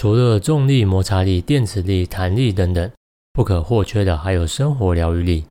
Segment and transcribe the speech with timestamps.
[0.00, 2.88] 除了重力、摩擦力、电磁力、弹力等等，
[3.32, 5.44] 不可或缺的还有生活疗愈力。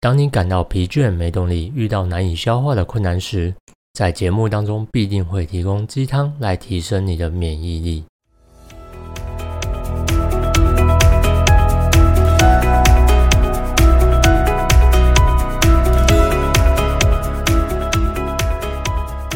[0.00, 3.54] 当你感到疲倦、没动力，遇到难以消化的困难时，
[3.92, 8.02] 在节目当中必定会提供鸡汤来提升你的免疫力。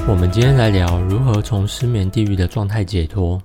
[0.09, 3.39] 我们今天来聊如何从失眠地狱的状态解脱。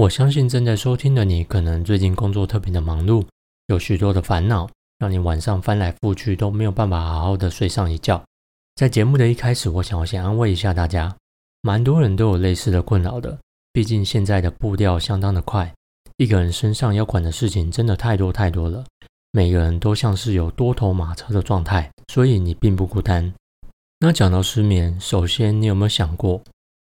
[0.00, 3.22] 我相信正在收听的你，可能最近工作特别的忙碌，
[3.66, 4.66] 有许多的烦恼，
[4.98, 8.24] 让你晚上翻来覆去都没有办法好好的睡上一觉。
[8.76, 11.14] 在节目的一开始，我想要先安慰一下大家，
[11.60, 13.38] 蛮多人都有类似的困扰的。
[13.74, 15.70] 毕竟现在的步调相当的快，
[16.16, 18.82] 一个人身上要管的事情真的太多太多了，
[19.32, 23.30] 每个人都像是有多头马车的状态，所以你并不孤单。
[23.98, 26.40] 那讲到失眠，首先你有没有想过，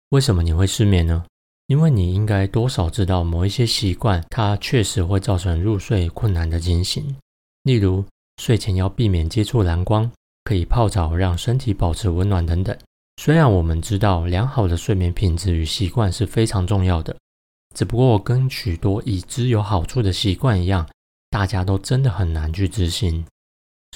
[0.08, 1.22] 为什么你会失眠呢？
[1.66, 7.16] 因为你应该多少知道某一些习惯，它确实会造成入睡困难的情形。
[7.62, 8.04] 例如，
[8.38, 10.10] 睡前要避免接触蓝光，
[10.44, 12.76] 可以泡澡让身体保持温暖等等。
[13.16, 17.16] 虽然我们知道良好的睡眠品质与习惯是非常重要的，
[17.74, 20.88] 只不过跟许多已知有好处的习惯一样，
[21.30, 23.24] 大家都真的很难去执行。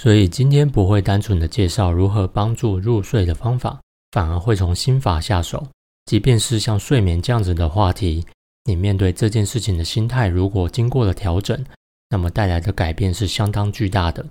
[0.00, 3.80] 所以今天不会单纯的介绍如何帮助入睡的方法，
[4.12, 5.66] 反而会从心法下手。
[6.06, 8.24] 即便是像睡眠这样子的话题，
[8.64, 11.64] 你面对这件事情的心态，如果经过了调整，
[12.08, 14.24] 那么带来的改变是相当巨大的。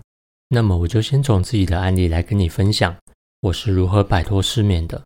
[0.48, 2.96] 那么我就先从自己的案例来跟你分享，
[3.42, 5.02] 我是如何摆脱失眠的。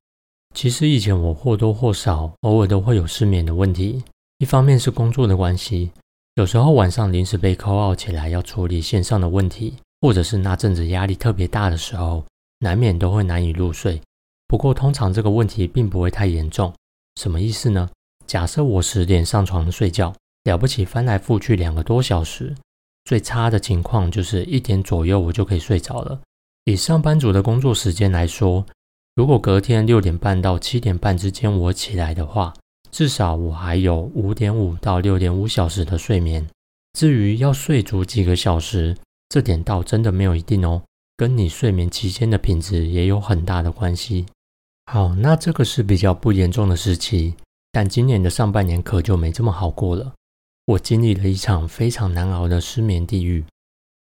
[0.53, 4.03] 其实以前我或多或少偶尔都会有失眠的问题，
[4.37, 5.89] 一方面是工作的关系，
[6.35, 12.23] 有时候晚上临时被 call out 起来要处理线上的问题，或者是那阵子压力特别大的时候，
[12.59, 13.99] 难免都会难以入睡。
[14.49, 16.73] 不过，通常这个问题并不会太严重。
[17.21, 17.87] 什么意思呢？
[18.25, 20.11] 假设我十点上床睡觉，
[20.45, 22.55] 了不起翻来覆去两个多小时，
[23.05, 26.19] 最差的情况就是一点左右我就可以睡着了。
[26.65, 28.65] 以上班族的工作时间来说，
[29.15, 32.51] 如果隔天六点半到七点半之间我起来的话，
[32.89, 36.47] 至少我还有五点五到六点五小时的睡眠。
[36.93, 38.97] 至于要睡足几个小时，
[39.29, 40.81] 这点倒真的没有一定哦，
[41.15, 44.25] 跟你睡眠期间的品质也有很大的关系。
[44.91, 47.35] 好，那这个是比较不严重的时期，
[47.71, 50.11] 但今年的上半年可就没这么好过了。
[50.65, 53.45] 我经历了一场非常难熬的失眠地狱，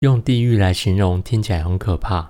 [0.02, 2.28] 用地狱来形容听起来很可怕，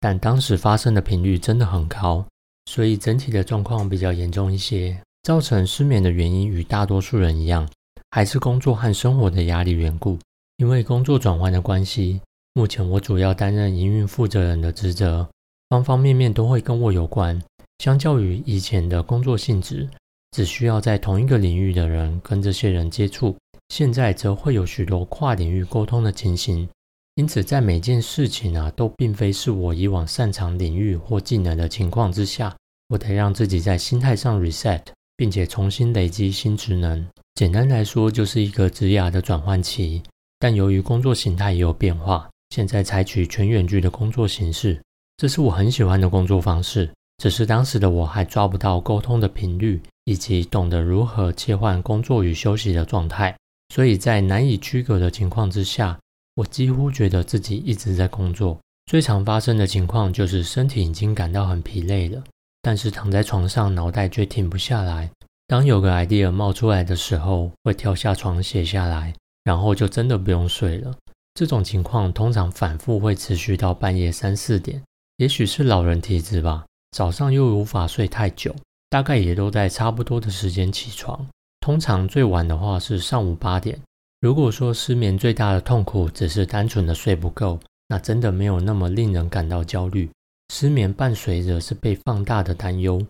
[0.00, 2.26] 但当时发生的频率真的很高，
[2.66, 5.00] 所以整体的状况比较严重一些。
[5.22, 7.68] 造成失眠的原因与大多数人一样，
[8.10, 10.18] 还是工作和生活的压力缘故。
[10.56, 12.20] 因为工作转换的关系，
[12.54, 15.28] 目前我主要担任营运负责人的职责，
[15.68, 17.40] 方方面面都会跟我有关。
[17.82, 19.88] 相较于以前的工作性质，
[20.30, 23.36] 只需要在同一个领域的人跟这些人接触，
[23.70, 26.68] 现在则会有许多跨领域沟通的情形。
[27.16, 32.56] 因此，在每件事情啊都并非是我以往擅长领域或技能的情况之下，
[32.86, 34.82] 我得让自己在心态上 reset，
[35.16, 37.04] 并且重新累积新职能。
[37.34, 40.00] 简单来说，就是一个职涯的转换期。
[40.38, 44.80] 但由于工作形态也有变化，现在采取全远距的工作形式，
[45.16, 46.88] 这是我很喜欢的工作方式。
[47.22, 53.32] 只是当时的我还抓不到沟通的频率，以及懂得如何切换工作与休息的状态，
[53.72, 55.96] 所以在难以区隔的情况之下，
[56.34, 58.58] 我几乎觉得自己一直在工作。
[58.86, 62.20] 最常发生的情况就是身体已经感到很疲累了，
[62.60, 65.08] 但是躺在床上脑袋却停不下来。
[65.46, 70.92] 当有个 idea 冒出来的时候，会跳下床写下来，然后就真的不用睡了。
[71.34, 74.82] 这种情况通常反复会持续到半夜三四点，
[75.18, 76.64] 也许是老人体质吧。
[76.92, 78.54] 早上又无法睡太久，
[78.90, 81.26] 大概也都在差不多的时间起床。
[81.60, 83.80] 通常最晚的话是上午八点。
[84.20, 87.58] 如果说失眠最大的痛苦只是单纯的睡不够，
[87.88, 90.08] 那真的没有那么令人感到焦虑。
[90.52, 93.02] 失眠伴随着是被放大的担忧，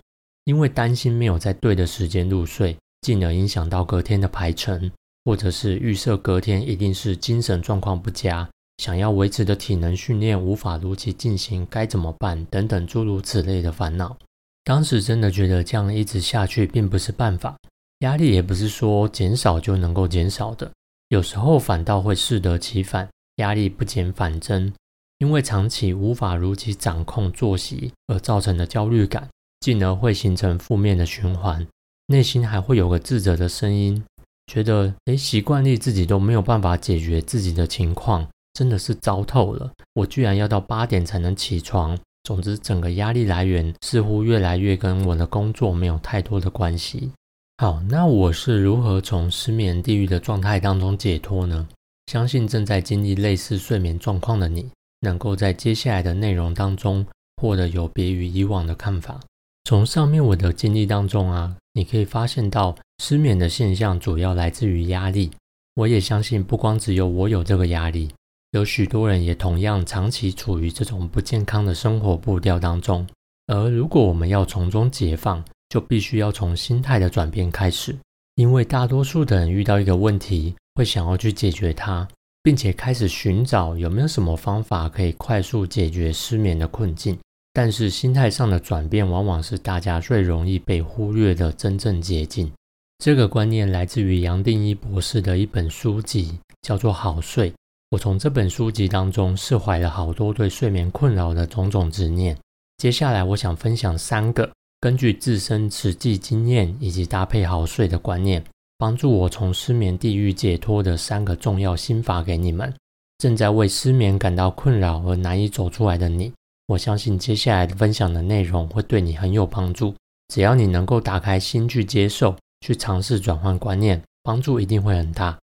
[0.45, 4.93] 因为担心没有在对的时间入睡，进而影响到隔天的排程，
[5.25, 8.49] 或者是预设隔天一定是精神状况不佳。
[8.83, 12.45] 想要维持的体能训练无法如期进行，该怎么办？
[12.47, 14.19] 等等诸如此类的烦恼。
[14.65, 17.57] 当时真的觉得这样一直下去并不是办法，
[18.01, 20.69] 压力也不是说减少就能够减少的，
[21.11, 24.73] 有时候反倒会适得其反，压力不减反增。
[25.19, 29.29] 因为长期无法如期掌控作息而造成的焦虑感，
[29.61, 31.65] 进而会形成负面的循环，
[32.09, 34.03] 内心还会有个自责的声音，
[34.49, 38.27] 觉得连，习惯力自己都没有办法解决自己的情况。
[38.55, 39.73] 真的是糟透了！
[39.95, 41.99] 我居然要到八点才能起床。
[42.25, 47.11] 总之，整个压力来源似乎越来越跟我的工作没有太多的关系。
[47.59, 51.67] 好，那我是如何从失眠地狱的状态当中解脱呢？
[52.07, 54.69] 相信正在经历类似睡眠状况的你，
[55.01, 57.07] 能够在接下来的内容当中
[57.37, 59.21] 获得有别于以往的看法。
[59.65, 65.31] 从上面我的经历当中啊，你可以发现到失眠的现象主要来自于压力。
[65.75, 68.13] 我也相信，不光只有我有这个压力，
[68.53, 73.07] 有许多人也同样长期处于这种不健康的生活步调当中。
[73.47, 77.97] 而如果我们要从中解放，就必须要从心态的转变开始。
[78.35, 82.07] 因为大多数的人遇到一个问题，会想要去解决它，
[82.43, 87.19] 并且开始寻找有没有什么方法可以快速解决失眠的困境。
[87.55, 92.53] 但是心态上的转变，往往是大家最容易被忽略的真正捷径。
[92.99, 97.51] 这个观念来自于杨定一博士的一本书籍，叫做《好睡》。
[97.93, 102.35] 我从这本书籍当中释怀了好多对睡眠困扰的种种执念。
[102.79, 104.51] 接下来，我想分享三个
[104.81, 108.43] 根据自身实际经验以及搭配好睡的观念，
[108.79, 112.73] 帮助我从失眠地狱解脱的三个重要心法给你们。
[113.19, 116.33] 正在为失眠感到困扰而难以走出来的你。
[116.69, 119.95] 我相信接下来的分享的内容会对你很有帮助。
[120.29, 125.39] 只要你能够打开心去接受、去尝试转换观念，帮助一定会很大。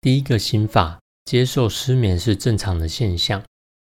[0.00, 0.98] 第一个心法：
[1.30, 3.40] 接受失眠是正常的现象。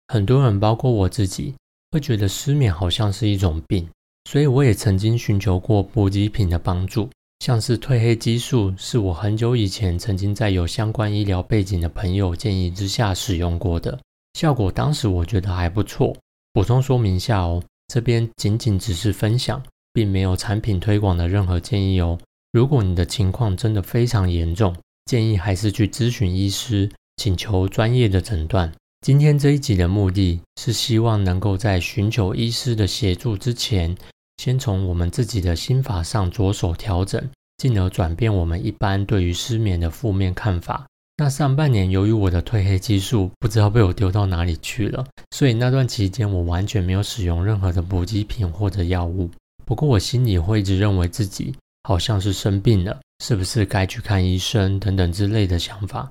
[0.08, 1.54] 很多人，包括我自己，
[1.90, 3.88] 会觉得失眠好像是一种病，
[4.26, 7.08] 所以我也曾经寻求过补给品的帮助，
[7.38, 13.98] 像是褪黑激素，是我很久以前曾经在有相关医疗背景的朋友建议之下使用过的，
[14.34, 16.14] 效果当时我觉得还不错。
[16.52, 19.62] 补充说明下哦，这边仅仅只是分享，
[19.94, 22.18] 并没有产品推广的任何建议哦。
[22.52, 28.72] 如果你的情况真的非常严重，建议还是去咨询医师，请求专业的诊断。
[29.04, 33.94] 今天这一集的目的是希望能够在寻求医师的协助之前，
[34.36, 37.22] 先从我们自己的心法上着手调整，
[37.56, 40.86] 进而转变我们一般对于失眠的负面看法。
[41.16, 49.28] 那上半年，由于我的褪黑激素不知道被我丢到哪里去了，所以那段期间我完全没有使用任何的补给品或者药物。
[49.64, 56.08] 不过我心里会一直认为自己好像是生病了，是不是该去看医生等等之类的想法。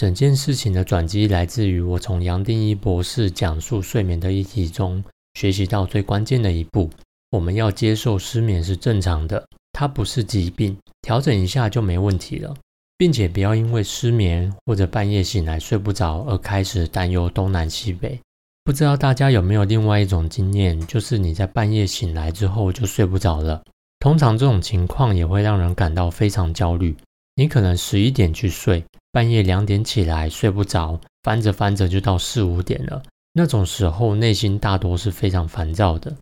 [0.00, 5.04] 整件事情的转机来自于我从杨定一博士讲述睡眠的议题中
[5.34, 6.88] 学习到最关键的一步：
[7.32, 12.56] 我们要接受失眠是正常的，它不是疾病，调整一下就没问题了。
[12.96, 18.18] 并且不要因为失眠或者半夜醒来睡不着而开始担忧东南西北。
[18.64, 23.62] 不知道大家有没有另外一种经验，就是你在半夜醒来之后就睡不着了。
[23.98, 26.96] 通常这种情况也会让人感到非常焦虑。
[27.34, 33.02] 你可能十一点去睡，半夜两点起来睡不着，翻着翻着就到四五点了。
[33.32, 36.16] 那种时候内心大多是非常烦躁的。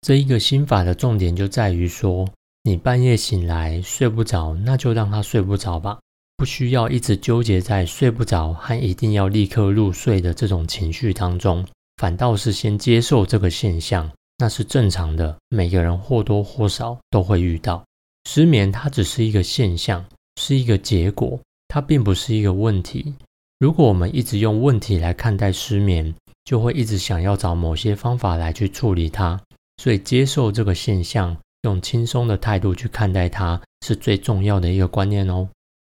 [0.00, 2.28] 这一个心法的重点就在于说，
[2.62, 5.98] 你半夜醒来睡不着，那就让他睡不着吧。
[6.36, 11.64] 不需要一直纠结在睡不着和一定要立刻入睡的这种情绪当中，
[11.98, 15.36] 反倒是先接受这个现象，那是正常的。
[15.50, 17.84] 每个人或多或少都会遇到
[18.28, 20.04] 失眠，它只是一个现象，
[20.40, 21.38] 是一个结果，
[21.74, 23.14] 它并不是一个问题。
[23.58, 26.14] 如果我们一直用问题来看待失眠，
[26.44, 29.40] 就会一直想要找某些方法来去处理它。
[29.78, 35.48] 所以，接受这个现象，用轻松的态度去看待它，是最重要的一个观念哦。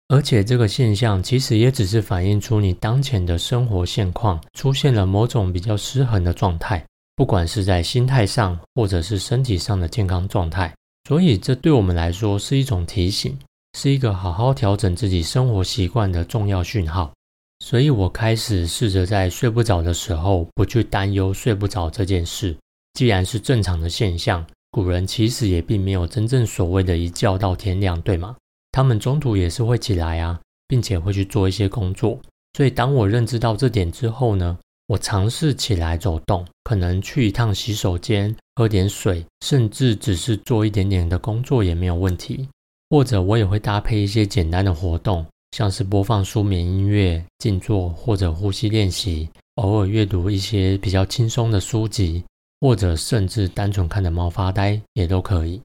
[0.10, 10.76] 而且这个现象其实也只是反映出你当前的生活现况出现了某种比较失衡的状态，不管是在心态上或者是身体上的健康状态。
[11.08, 13.40] 所以这对我们来说是一种提醒，
[13.74, 17.12] 是一个好好调整自己生活习惯的重要讯号。
[17.60, 22.56] 所以我开始试着在睡不着的时候不去担忧睡不着这件事。
[22.94, 28.36] 既然是正常的现象，古人其实也并没有真正所谓的一觉到天亮，对吗？
[28.72, 32.20] 他们中途也是会起来啊，并且会去做一些工作。
[32.54, 34.58] 所以当我认知到这点之后呢，
[34.88, 42.48] 我尝试起来走动，可能去一趟洗手间，喝点水，甚至只是做一点点的工作也没有问题。
[42.90, 52.24] 或者我也会搭配一些简单的活动，像是播放舒眠音乐、静坐或者呼吸练习，偶尔阅读一些比较轻松的书籍，
[52.62, 55.62] 或者甚至单纯看着猫发呆也都可以。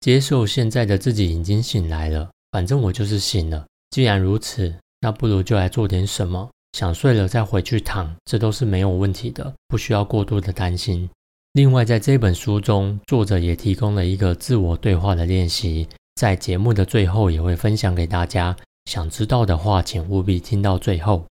[0.00, 2.28] 接受现在的自己已经醒来了。
[2.50, 6.48] 反正我就是醒了，既然如此，那不如就来做点什么。
[6.72, 11.08] 想睡了再回去躺，这都是没有问题的，不需要过度的担心。
[11.52, 15.86] 另外，在这本书中，作者也提供了一个自我对话的练习，
[16.22, 18.56] 在节目的最后也会分享给大家。
[18.84, 21.26] 想知道的话，请务必听到最后。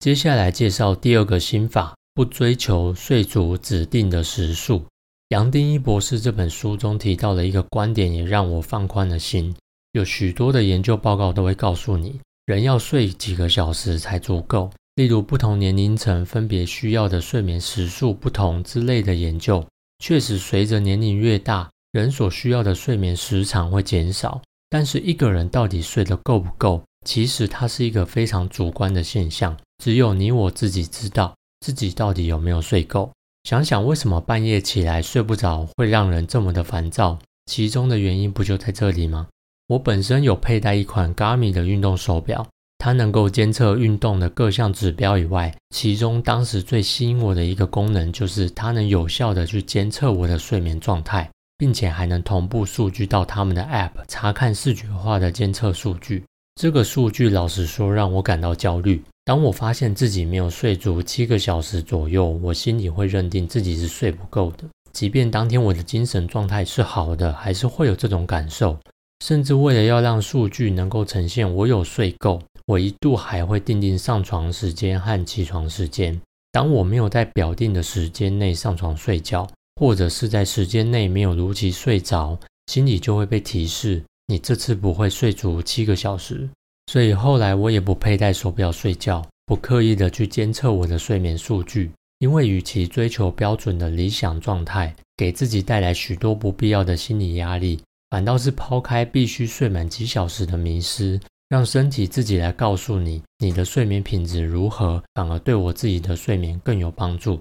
[0.00, 4.84] 接下来介绍第二个心法：不追求睡足指定的时数。
[5.30, 9.54] 杨定一博士这本书中提到了一个观点，也让我放宽了心。
[9.92, 14.70] 有许多的研究报告都会告诉你，人要睡几个小时才足够。
[14.96, 19.66] 例如，不同年龄层分别需要的睡眠时数不同之类的研究，
[20.00, 24.42] 确实随着年龄越大，人所需要的睡眠时长会减少。
[24.68, 33.12] 但是，一个人到底睡得够不够，其实它是一个非常主观的现象，只有你我自己知道自己到底有没有睡够。
[33.44, 39.28] 想想为什么半夜起来睡不着会让人这么的烦躁，其中的原因不就在这里吗？
[39.68, 42.44] 我本身有佩戴一款 Garmin 的运动手表，
[42.78, 56.24] 它能够监测运动的各项指标以外，其中当时最吸引我的一个功能就是它能有效的去监测我的睡眠状态，并且还能同步数据到他们的 App 查看视觉化的监测数据。
[56.60, 59.02] 这个数据老实说让我感到焦虑。
[59.24, 68.78] 当我发现自己没有睡足七个小时左右，我心里会认定自己是睡不够的，即便当天我的精神状态是好的，还是会有这种感受。
[69.24, 76.20] 甚至为了要让数据能够呈现我有睡够，我一度还会定定上床时间和起床时间。
[76.52, 86.48] 当我没有在表定的时间内上床睡觉，或者是在时间内没有如期睡着，心里就会被提示你这次不会睡足七个小时。
[86.90, 97.80] 所以后来我也不佩戴手表睡觉，不刻意的去监测我的睡眠数据，因为与其追求标准的理想状态，给自己带来许多不必要的心理压力。
[98.10, 107.40] 反倒是抛开必须睡满几小时的迷失，让身体自己来告诉你你的睡眠品质如何，反而对我自己的睡眠更有帮助。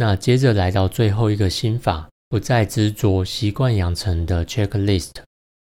[0.00, 5.10] 那接着来到最后一个心法，不再执着习惯养成的 checklist。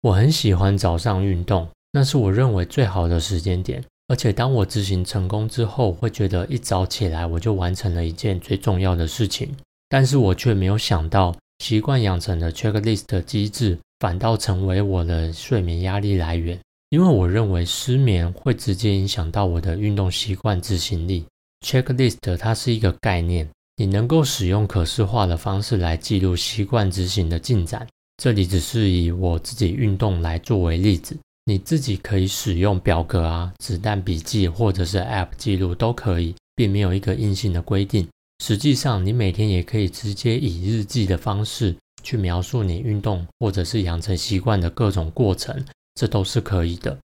[0.03, 3.83] 我很喜欢早上运动，那是我认为最好的时间点。
[4.09, 9.57] 而且当我执行成功之后，会觉得一早起来我就完成了一件最重要的事情。
[9.89, 13.79] 但是我却没有想到，习惯养成的 checklist 机制。
[13.99, 21.25] 反倒成为我的睡眠压力来源，因为我认为失眠会直接影响到我的运动习惯执行力。
[21.67, 27.87] Checklist 它是一个概念，你能够使用可视化的方式来记录习惯执行的进展。
[28.17, 38.09] 这里只是以我自己运动来作为例子，你自己可以使用表格啊、子弹笔记或者是 App 记录都可以，并没有一个硬性的规定。
[38.43, 41.77] 实际上，你每天也可以直接以日记的方式。
[42.03, 45.65] 去描述你运动或者是养成习惯的各种过程，
[45.97, 46.97] 这都是可以的。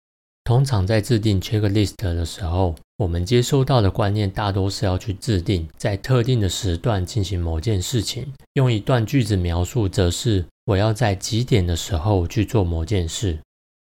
[0.44, 8.32] 通常在制定 checklist 的时候，我们接收到的观念大多是要去制定在特定的时段进行某件事情。
[8.54, 13.38] 用一段句子描述，则是我要在几点的时候去做某件事。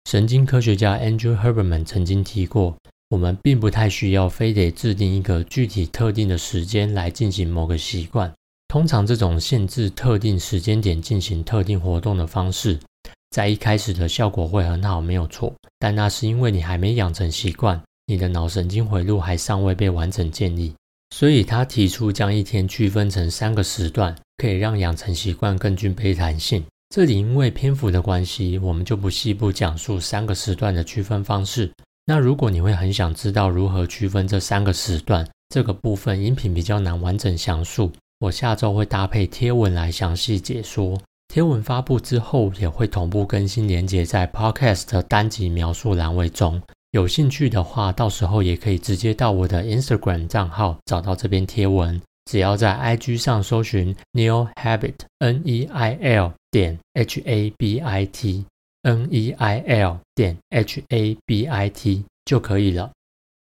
[0.09, 2.75] 神经科学家 Andrew Huberman 曾经提过，
[3.09, 8.31] 我们并不太需要非得制定一个具体特定的时间来进行某个习惯。
[8.67, 12.79] 通常这种限制特定时间点进行特定活动的方式，
[13.31, 15.53] 在一开始的效果会很好，没有错。
[15.77, 20.73] 但那是因为你还没养成习惯，你的脑神经回路还尚未被完整建立。
[21.15, 26.63] 所以他提出将一天区分成三个时段，可以让养成习惯更具备弹性。
[26.89, 31.71] 这里因为篇幅的关系，我们就不细部讲述三个时段的区分方式。
[32.05, 37.91] 那如果你会很想知道如何区分这三个时段，这个部分音频比较难完整详述。
[38.19, 40.99] 我下周会搭配贴文来详细解说。
[41.29, 46.59] 贴文发布之后，也会同步更新连接在 Podcast 单集描述栏位中。
[46.89, 52.01] 有兴趣的话，到时候也可以直接到我的 Instagram 账号找到这篇贴文。
[52.25, 58.45] 只要在 IG 上搜寻 Neil Habit N E I L 点 H A B I T
[58.81, 62.89] N E I L 点 H A B I T 就可以了。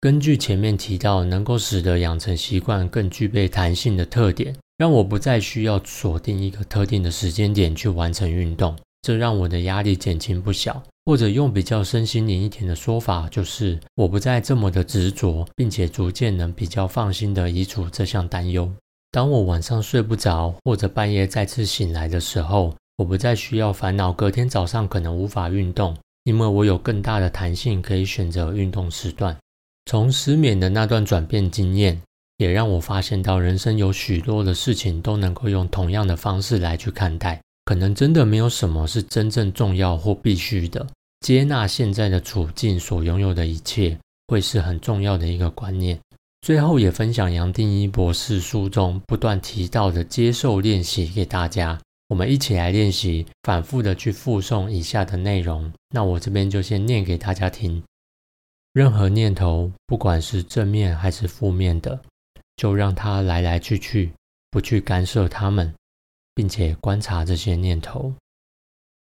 [0.02, 4.54] 根据前面提到，能够使得养成习惯更具备弹性的特点。
[4.78, 10.84] 让我不再需要锁定一个特定的时间点去完成运动，这让我的压力减轻不小。
[11.06, 18.70] 或者用比较身心灵一点的说法，就是我不再这么的执着，并且逐渐能比较放心的移除这项担忧。
[19.10, 29.36] 当我晚上睡不着，或者半夜再次醒来的时候，我不再需要烦恼隔天早上可能无法运动，因为我有更大的弹性可以选择运动时段。
[29.86, 32.02] 从失眠的那段转变经验。
[32.38, 37.42] 也让我发现到，人生有许多的事情都能够用同样的方式来去看待。
[37.66, 40.88] 可能真的没有什么是真正重要或必须的。
[41.22, 46.00] 接纳现在的处境所拥有的一切，会是很重要的一个观念。
[46.42, 51.78] 最后也分享杨定一博士书中不断提到的接受练习给大家。
[52.08, 55.70] 我们一起来练习，反复的去复诵以下的内容。
[55.90, 57.84] 那我这边就先念给大家听。
[58.72, 62.00] 任何念头，不管是正面还是负面的。
[62.58, 64.12] 就让它来来去去，
[64.52, 65.74] 不去干涉它们，
[66.36, 68.14] 并且观察这些念头。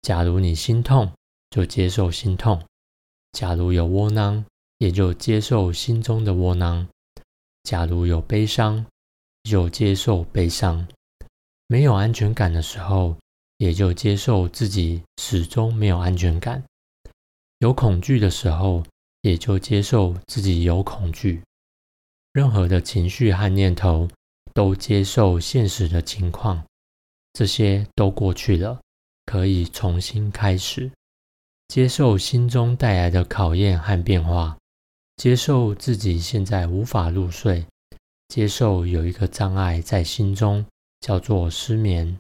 [0.02, 1.12] 假如你心痛，
[1.52, 2.62] 就接受心痛，
[3.32, 4.44] 假如有窝囊，
[4.80, 6.86] 也就接受心中的窝囊；
[7.64, 8.86] 假如有悲伤，
[9.44, 10.86] 就接受悲伤；
[11.68, 13.16] 没有安全感的时候，
[13.58, 16.62] 也就接受自己始终没有安全感；
[17.60, 18.84] 有恐惧的时候，
[19.22, 21.42] 也就接受自己有恐惧。
[22.36, 24.10] 任何的情绪和念头，
[24.54, 26.62] 都接受现实的情况，
[27.32, 28.78] 这些都过去了，
[29.26, 30.92] 可以重新开始。
[31.70, 34.58] 接受心中带来的考验和变化，
[35.16, 37.66] 接受自己现在无法入睡，
[38.28, 40.66] 接受有一个障碍在心中，
[41.00, 42.18] 叫做失眠。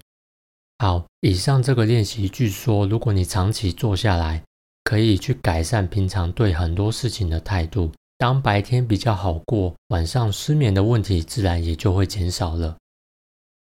[0.77, 4.41] 好，以上这个练习，据说如果你长期做下来，
[4.85, 7.91] 可以去改善平常对很多事情的态度。
[8.17, 12.77] 当白天比较好过，晚上失眠的问题自然也就会减少了。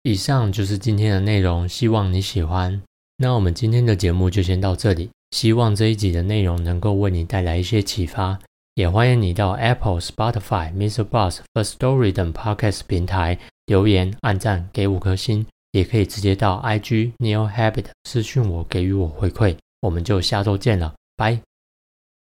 [0.04, 2.82] 以上就是今天的内容，希望你喜欢。
[3.18, 5.10] 那我们今天的节目就先到这里。
[5.32, 8.38] 希望这一集的内容能够为你带来一些启发，
[8.74, 11.04] 也欢迎你到 Apple、Spotify、Mr.
[11.06, 19.56] Boss、First Story 等 Podcast 平台留言、按赞、给五颗星，也可以直接到 IG Neil Habit 私讯我，给予我回馈。
[19.80, 21.51] 我们就下周见了，拜。